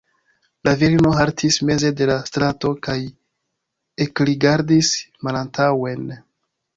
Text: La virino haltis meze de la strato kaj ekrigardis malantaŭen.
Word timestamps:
La 0.67 0.71
virino 0.83 1.09
haltis 1.17 1.57
meze 1.69 1.91
de 1.99 2.07
la 2.09 2.15
strato 2.29 2.71
kaj 2.87 2.95
ekrigardis 4.07 4.89
malantaŭen. 5.29 6.09